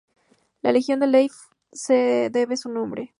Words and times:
La 0.63 0.71
región 0.71 0.99
de 0.99 1.05
Dyfed 1.05 1.35
les 1.87 2.31
debe 2.31 2.57
su 2.57 2.69
nombre. 2.69 3.09